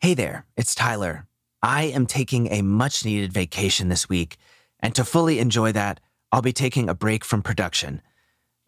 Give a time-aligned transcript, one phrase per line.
[0.00, 1.26] Hey there, it's Tyler.
[1.60, 4.36] I am taking a much needed vacation this week,
[4.78, 5.98] and to fully enjoy that,
[6.30, 8.00] I'll be taking a break from production.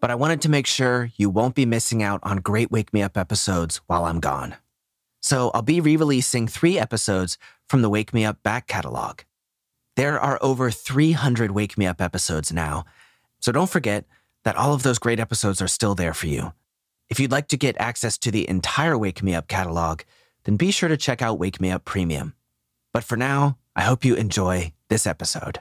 [0.00, 3.00] But I wanted to make sure you won't be missing out on great Wake Me
[3.00, 4.56] Up episodes while I'm gone.
[5.22, 7.38] So I'll be re releasing three episodes
[7.68, 9.20] from the Wake Me Up back catalog.
[9.94, 12.86] There are over 300 Wake Me Up episodes now,
[13.38, 14.04] so don't forget
[14.42, 16.54] that all of those great episodes are still there for you.
[17.08, 20.00] If you'd like to get access to the entire Wake Me Up catalog,
[20.44, 22.34] then be sure to check out Wake Me Up Premium.
[22.92, 25.60] But for now, I hope you enjoy this episode.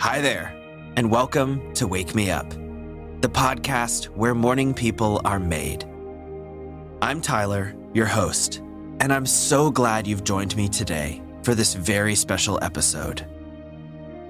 [0.00, 0.54] Hi there,
[0.96, 5.84] and welcome to Wake Me Up, the podcast where morning people are made.
[7.00, 8.58] I'm Tyler, your host,
[9.00, 13.26] and I'm so glad you've joined me today for this very special episode.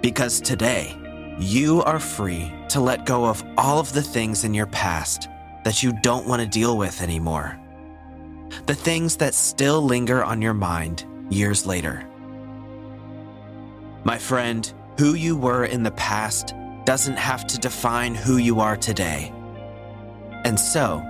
[0.01, 0.97] Because today,
[1.39, 5.29] you are free to let go of all of the things in your past
[5.65, 7.59] that you don't want to deal with anymore.
[8.67, 12.07] The things that still linger on your mind years later.
[14.05, 18.77] My friend, who you were in the past doesn't have to define who you are
[18.77, 19.33] today.
[20.45, 21.03] And so,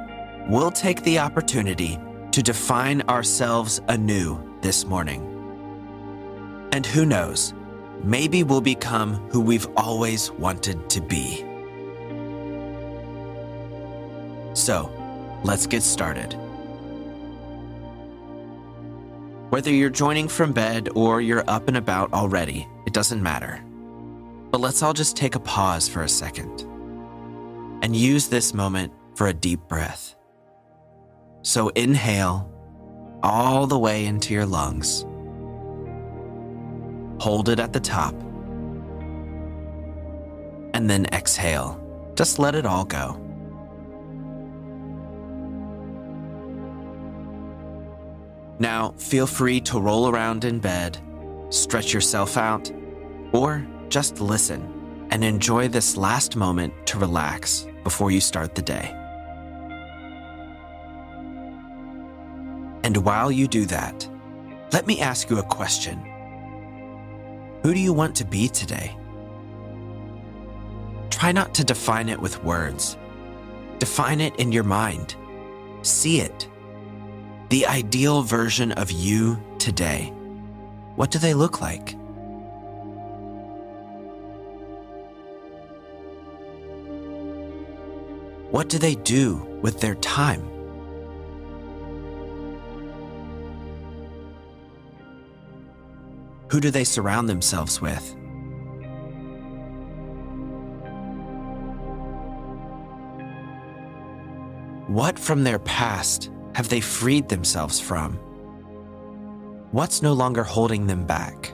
[0.49, 1.99] we'll take the opportunity
[2.31, 5.31] to define ourselves anew this morning.
[6.73, 7.53] And who knows,
[8.03, 11.45] maybe we'll become who we've always wanted to be.
[14.55, 14.91] So,
[15.45, 16.33] let's get started.
[19.51, 23.63] Whether you're joining from bed or you're up and about already, it doesn't matter.
[24.51, 26.63] But let's all just take a pause for a second
[27.83, 30.17] and use this moment for a deep breath.
[31.43, 32.51] So inhale
[33.23, 35.05] all the way into your lungs.
[37.21, 38.15] Hold it at the top.
[40.75, 41.81] And then exhale.
[42.17, 43.24] Just let it all go.
[48.59, 50.99] Now, feel free to roll around in bed,
[51.51, 52.71] stretch yourself out,
[53.33, 58.93] or just listen and enjoy this last moment to relax before you start the day.
[62.85, 64.09] And while you do that,
[64.73, 65.99] let me ask you a question
[67.63, 68.97] Who do you want to be today?
[71.11, 72.97] Try not to define it with words,
[73.79, 75.17] define it in your mind,
[75.83, 76.49] see it
[77.55, 80.13] the ideal version of you today.
[80.97, 81.95] What do they look like?
[88.51, 90.41] What do they do with their time?
[96.51, 98.17] Who do they surround themselves with?
[104.89, 108.15] What from their past have they freed themselves from?
[109.73, 111.53] What's no longer holding them back?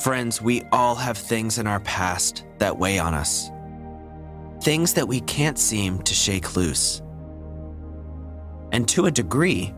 [0.00, 3.48] Friends, we all have things in our past that weigh on us.
[4.60, 7.00] Things that we can't seem to shake loose.
[8.72, 9.72] And to a degree,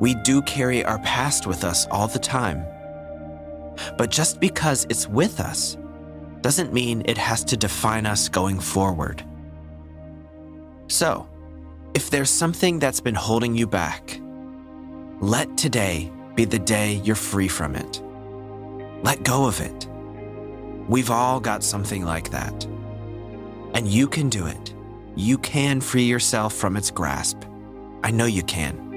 [0.00, 2.64] we do carry our past with us all the time.
[3.98, 5.76] But just because it's with us
[6.42, 9.24] doesn't mean it has to define us going forward.
[10.88, 11.28] So,
[11.94, 14.20] if there's something that's been holding you back,
[15.20, 18.02] let today be the day you're free from it.
[19.02, 19.86] Let go of it.
[20.88, 22.64] We've all got something like that.
[23.74, 24.74] And you can do it.
[25.16, 27.42] You can free yourself from its grasp.
[28.02, 28.88] I know you can.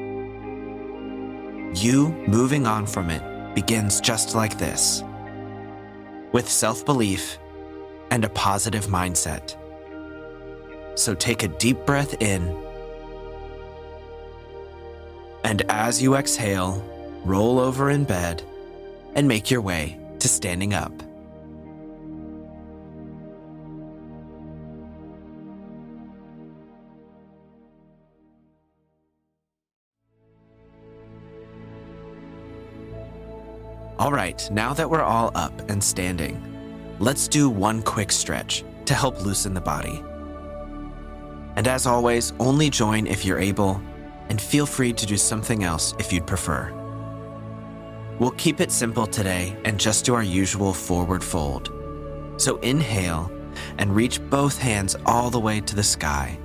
[1.76, 5.04] You moving on from it begins just like this
[6.32, 7.38] with self belief
[8.10, 9.56] and a positive mindset.
[10.96, 12.56] So take a deep breath in.
[15.44, 16.86] And as you exhale,
[17.26, 18.44] roll over in bed
[19.16, 20.92] and make your way to standing up.
[34.02, 36.42] All right, now that we're all up and standing,
[36.98, 40.04] let's do one quick stretch to help loosen the body.
[41.56, 43.80] And as always, only join if you're able,
[44.30, 46.74] and feel free to do something else if you'd prefer.
[48.18, 51.72] We'll keep it simple today and just do our usual forward fold.
[52.38, 53.32] So inhale
[53.78, 56.40] and reach both hands all the way to the sky.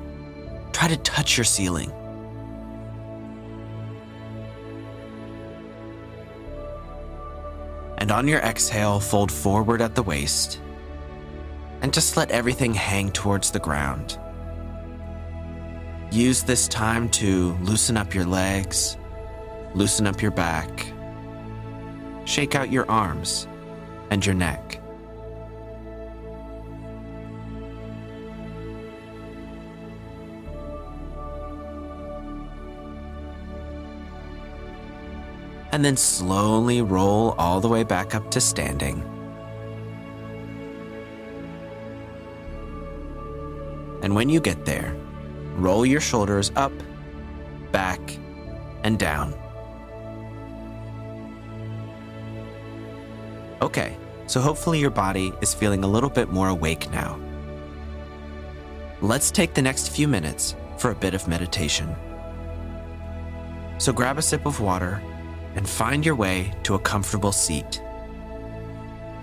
[0.73, 1.91] Try to touch your ceiling.
[7.99, 10.61] And on your exhale, fold forward at the waist.
[11.83, 14.19] and just let everything hang towards the ground.
[16.11, 18.97] Use this time to loosen up your legs,
[19.75, 20.87] loosen up your back,
[22.25, 23.47] shake out your arms
[24.11, 24.81] and your neck.
[35.77, 39.03] And then slowly roll all the way back up to standing.
[44.03, 44.97] And when you get there,
[45.57, 46.73] roll your shoulders up,
[47.73, 48.01] back,
[48.85, 49.35] and down.
[53.61, 57.21] Okay, so hopefully your body is feeling a little bit more awake now.
[59.03, 61.95] Let's take the next few minutes for a bit of meditation.
[63.77, 65.03] So grab a sip of water
[65.57, 67.83] and find your way to a comfortable seat.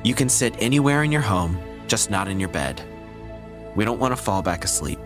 [0.03, 1.57] You can sit anywhere in your home,
[1.88, 2.81] just not in your bed.
[3.75, 5.00] We don't want to fall back asleep.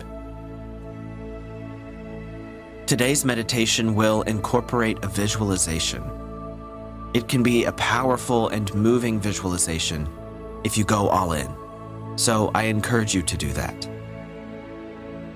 [2.86, 6.02] Today's meditation will incorporate a visualization.
[7.14, 10.08] It can be a powerful and moving visualization
[10.64, 11.48] if you go all in.
[12.16, 13.88] So I encourage you to do that.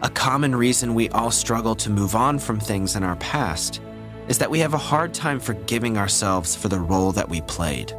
[0.03, 3.81] A common reason we all struggle to move on from things in our past
[4.33, 7.95] is that we have a hard time forgiving ourselves for the role that we played.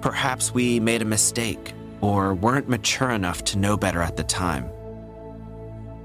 [0.00, 4.70] Perhaps we made a mistake or weren't mature enough to know better at the time.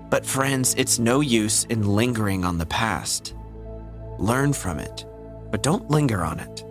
[0.09, 3.35] But, friends, it's no use in lingering on the past.
[4.17, 5.05] Learn from it,
[5.51, 6.65] but don't linger on it.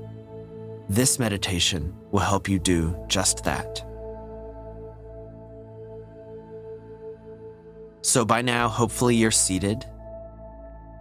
[0.88, 3.86] This meditation will help you do just that.
[8.02, 9.86] So, by now, hopefully, you're seated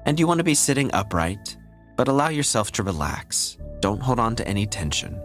[0.05, 1.57] and you want to be sitting upright,
[1.95, 3.57] but allow yourself to relax.
[3.79, 5.21] Don't hold on to any tension.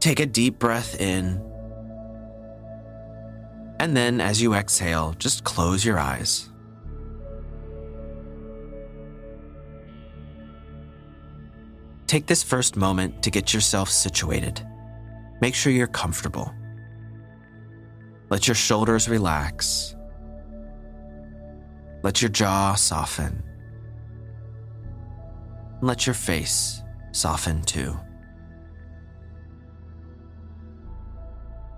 [0.00, 1.42] Take a deep breath in.
[3.80, 6.48] And then, as you exhale, just close your eyes.
[12.06, 14.64] Take this first moment to get yourself situated.
[15.40, 16.54] Make sure you're comfortable.
[18.30, 19.96] Let your shoulders relax.
[22.04, 23.42] Let your jaw soften.
[25.80, 27.98] Let your face soften too.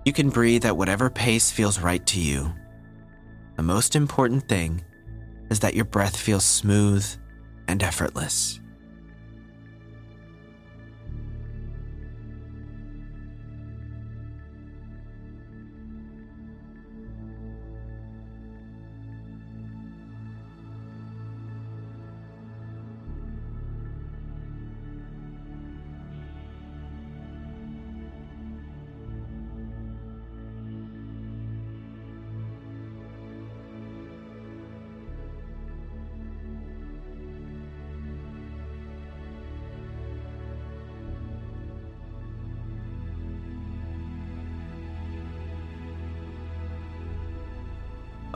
[0.03, 2.53] You can breathe at whatever pace feels right to you.
[3.55, 4.83] The most important thing
[5.49, 7.05] is that your breath feels smooth
[7.69, 8.59] and effortless.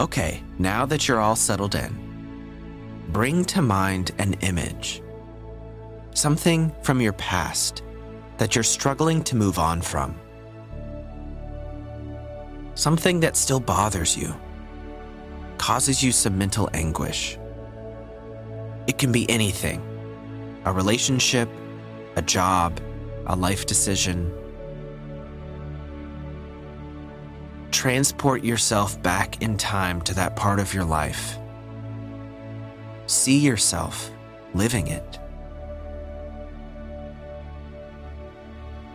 [0.01, 1.95] Okay, now that you're all settled in,
[3.09, 4.99] bring to mind an image.
[6.15, 7.83] Something from your past
[8.39, 10.19] that you're struggling to move on from.
[12.73, 14.33] Something that still bothers you,
[15.59, 17.37] causes you some mental anguish.
[18.87, 19.83] It can be anything
[20.65, 21.47] a relationship,
[22.15, 22.79] a job,
[23.27, 24.33] a life decision,
[27.71, 31.37] transport yourself back in time to that part of your life.
[33.07, 34.11] See yourself
[34.53, 35.19] living it.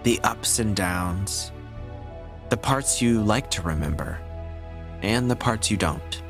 [0.03, 1.51] The ups and downs,
[2.51, 4.21] the parts you like to remember,
[5.03, 6.23] and the parts you don't.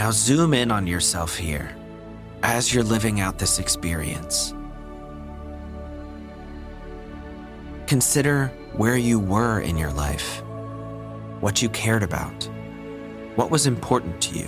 [0.00, 1.76] Now zoom in on yourself here
[2.42, 4.54] as you're living out this experience.
[7.86, 10.42] Consider where you were in your life,
[11.40, 12.48] what you cared about,
[13.34, 14.46] what was important to you.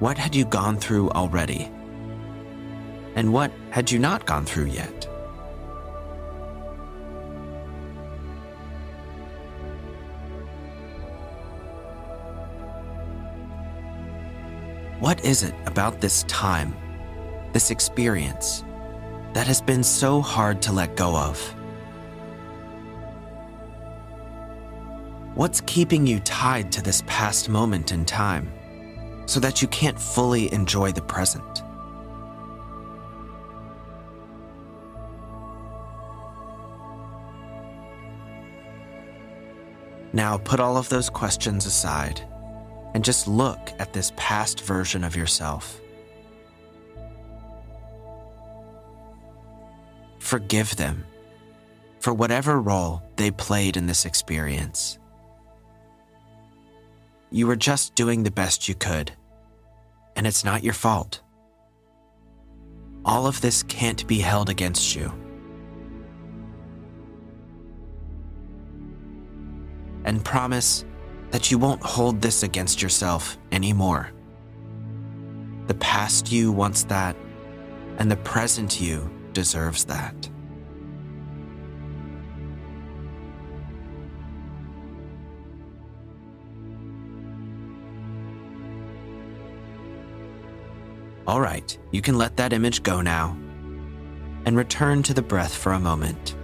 [0.00, 1.70] What had you gone through already?
[3.14, 5.15] And what had you not gone through yet?
[15.06, 16.74] What is it about this time,
[17.52, 18.64] this experience,
[19.34, 21.38] that has been so hard to let go of?
[25.36, 28.52] What's keeping you tied to this past moment in time
[29.26, 31.62] so that you can't fully enjoy the present?
[40.12, 42.26] Now put all of those questions aside
[42.96, 45.82] and just look at this past version of yourself.
[50.18, 51.04] Forgive them
[52.00, 54.98] for whatever role they played in this experience.
[57.30, 59.12] You were just doing the best you could,
[60.16, 61.20] and it's not your fault.
[63.04, 65.12] All of this can't be held against you.
[70.06, 70.86] And promise
[71.30, 74.10] that you won't hold this against yourself anymore.
[75.66, 77.16] The past you wants that,
[77.98, 80.14] and the present you deserves that.
[91.26, 93.36] All right, you can let that image go now
[94.44, 96.36] and return to the breath for a moment.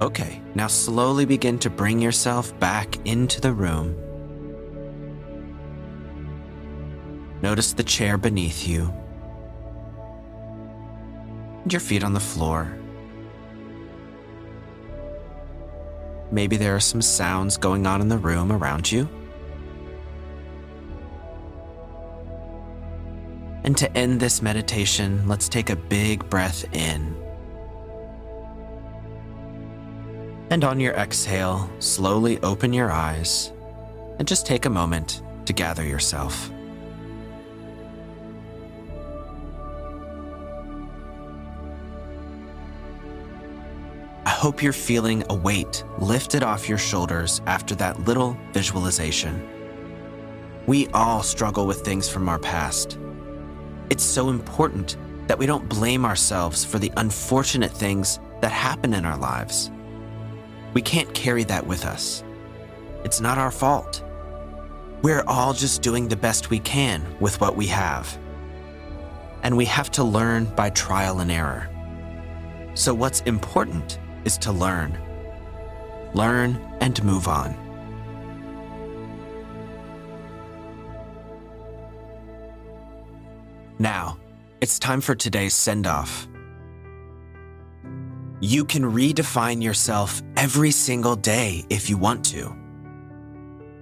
[0.00, 3.96] Okay, now slowly begin to bring yourself back into the room.
[7.42, 8.92] Notice the chair beneath you,
[11.62, 12.78] and your feet on the floor.
[16.30, 19.08] Maybe there are some sounds going on in the room around you.
[23.64, 27.27] And to end this meditation, let's take a big breath in.
[30.50, 33.52] And on your exhale, slowly open your eyes
[34.18, 36.50] and just take a moment to gather yourself.
[44.24, 49.46] I hope you're feeling a weight lifted off your shoulders after that little visualization.
[50.66, 52.98] We all struggle with things from our past.
[53.90, 59.04] It's so important that we don't blame ourselves for the unfortunate things that happen in
[59.04, 59.70] our lives.
[60.74, 62.22] We can't carry that with us.
[63.04, 64.02] It's not our fault.
[65.02, 68.18] We're all just doing the best we can with what we have.
[69.42, 71.68] And we have to learn by trial and error.
[72.74, 74.98] So, what's important is to learn.
[76.14, 77.56] Learn and move on.
[83.78, 84.18] Now,
[84.60, 86.26] it's time for today's send off.
[88.40, 92.56] You can redefine yourself every single day if you want to.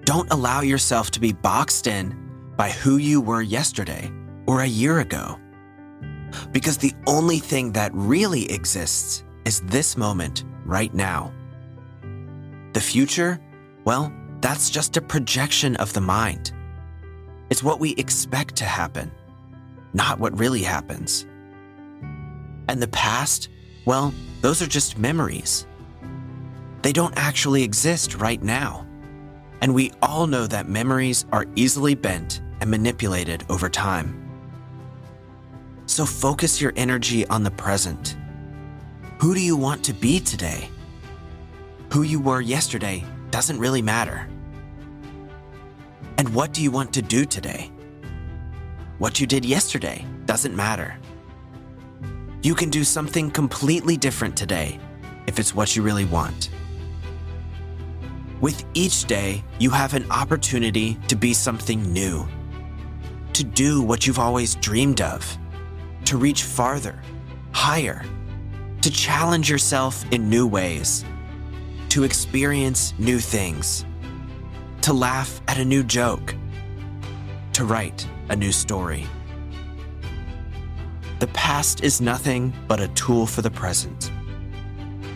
[0.05, 2.17] Don't allow yourself to be boxed in
[2.57, 4.11] by who you were yesterday
[4.47, 5.39] or a year ago.
[6.53, 11.33] Because the only thing that really exists is this moment right now.
[12.73, 13.39] The future,
[13.85, 16.53] well, that's just a projection of the mind.
[17.51, 19.13] It's what we expect to happen,
[19.93, 21.27] not what really happens.
[22.69, 23.49] And the past,
[23.85, 25.66] well, those are just memories.
[26.83, 28.87] They don't actually exist right now.
[29.61, 34.23] And we all know that memories are easily bent and manipulated over time.
[35.87, 38.16] So focus your energy on the present.
[39.19, 40.69] Who do you want to be today?
[41.93, 44.28] Who you were yesterday doesn't really matter.
[46.19, 47.71] And what do you want to do today?
[48.99, 50.99] What you did yesterday doesn't matter.
[52.47, 54.79] You can do something completely different today
[55.26, 56.50] if it's what you really want.
[58.41, 62.25] With each day, you have an opportunity to be something new,
[63.33, 65.37] to do what you've always dreamed of,
[66.05, 67.03] to reach farther,
[67.50, 68.05] higher,
[68.81, 71.05] to challenge yourself in new ways,
[71.88, 73.85] to experience new things,
[74.83, 76.33] to laugh at a new joke,
[77.55, 79.05] to write a new story.
[81.18, 84.11] The past is nothing but a tool for the present.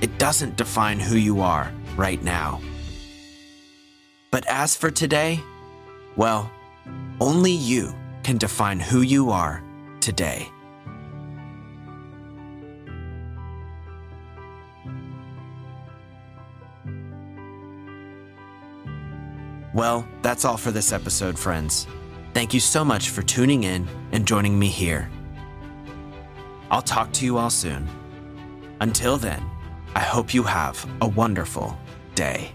[0.00, 2.62] It doesn't define who you are right now.
[4.30, 5.40] But as for today,
[6.16, 6.50] well,
[7.20, 9.62] only you can define who you are
[10.00, 10.48] today.
[19.74, 21.86] Well, that's all for this episode, friends.
[22.32, 25.10] Thank you so much for tuning in and joining me here.
[26.70, 27.88] I'll talk to you all soon.
[28.80, 29.42] Until then,
[29.94, 31.78] I hope you have a wonderful
[32.14, 32.54] day.